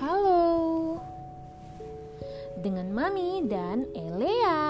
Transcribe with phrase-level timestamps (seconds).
[0.00, 0.96] Halo.
[2.56, 4.64] Dengan Mami dan Elea.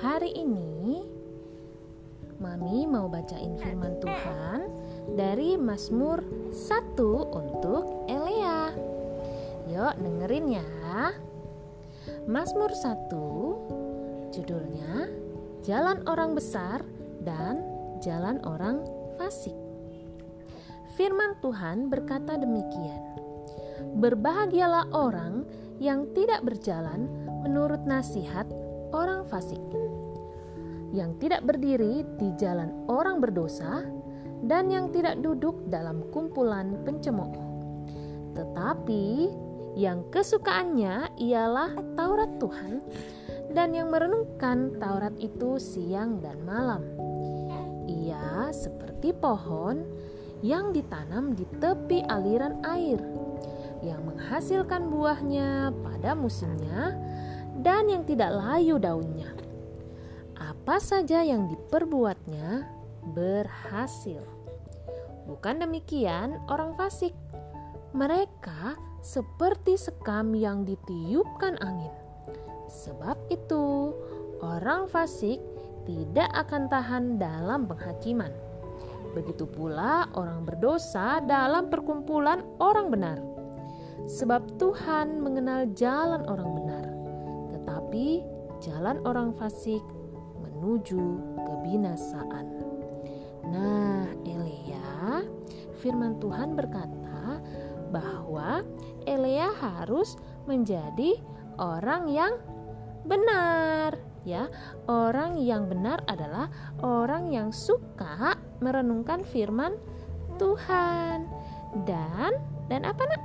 [0.00, 1.04] Hari ini
[2.40, 4.72] Mami mau bacain firman Tuhan
[5.20, 6.96] dari Mazmur 1
[7.36, 8.72] untuk Elea.
[9.68, 11.12] Yuk dengerin ya.
[12.24, 15.12] Mazmur 1 judulnya
[15.60, 16.80] Jalan Orang Besar
[17.20, 17.60] dan
[18.00, 18.80] Jalan Orang
[19.20, 19.65] Fasik.
[20.96, 23.04] Firman Tuhan berkata demikian.
[24.00, 25.44] Berbahagialah orang
[25.76, 27.08] yang tidak berjalan
[27.44, 28.48] menurut nasihat
[28.96, 29.60] orang fasik
[30.96, 33.84] yang tidak berdiri di jalan orang berdosa,
[34.44, 37.36] dan yang tidak duduk dalam kumpulan pencemooh.
[38.36, 39.32] Tetapi
[39.76, 42.80] yang kesukaannya ialah Taurat Tuhan,
[43.52, 46.84] dan yang merenungkan Taurat itu siang dan malam.
[47.84, 49.84] Ia seperti pohon
[50.44, 53.00] yang ditanam di tepi aliran air,
[53.80, 56.96] yang menghasilkan buahnya pada musimnya,
[57.60, 59.36] dan yang tidak layu daunnya
[60.66, 62.68] apa saja yang diperbuatnya
[63.14, 64.20] berhasil.
[65.30, 67.14] Bukan demikian orang fasik.
[67.96, 71.94] Mereka seperti sekam yang ditiupkan angin.
[72.66, 73.94] Sebab itu,
[74.42, 75.38] orang fasik
[75.86, 78.34] tidak akan tahan dalam penghakiman.
[79.16, 83.18] Begitu pula orang berdosa dalam perkumpulan orang benar.
[84.04, 86.84] Sebab Tuhan mengenal jalan orang benar,
[87.56, 88.20] tetapi
[88.60, 89.80] jalan orang fasik
[90.36, 91.00] menuju
[91.48, 92.46] kebinasaan.
[93.48, 95.24] Nah, Elea,
[95.80, 97.40] firman Tuhan berkata
[97.88, 98.60] bahwa
[99.08, 101.16] Elea harus menjadi
[101.56, 102.36] orang yang
[103.08, 103.96] benar,
[104.28, 104.46] ya.
[104.86, 106.52] Orang yang benar adalah
[106.84, 109.74] orang yang suka merenungkan firman
[110.36, 111.26] Tuhan
[111.84, 112.32] dan
[112.66, 113.22] dan apa nak?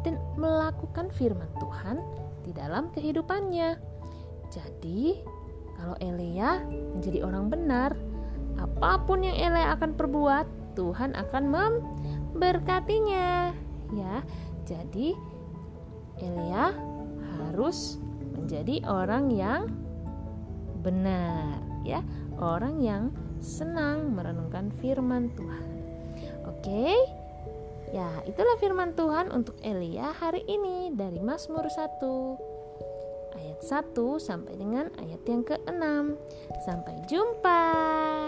[0.00, 2.00] Dan melakukan firman Tuhan
[2.44, 3.76] di dalam kehidupannya.
[4.50, 5.22] Jadi,
[5.76, 6.64] kalau Elea
[6.96, 7.94] menjadi orang benar,
[8.56, 13.52] apa pun yang Elea akan perbuat, Tuhan akan memberkatinya.
[13.92, 14.24] Ya,
[14.64, 15.14] jadi
[16.20, 16.72] Elea
[17.38, 17.98] harus
[18.36, 19.68] menjadi orang yang
[20.80, 22.04] benar, ya,
[22.40, 25.68] orang yang senang merenungkan firman Tuhan.
[26.48, 26.94] Oke.
[27.90, 32.50] Ya, itulah firman Tuhan untuk Elia hari ini dari Mazmur 1
[33.34, 35.82] ayat 1 sampai dengan ayat yang ke-6.
[36.62, 38.19] Sampai jumpa.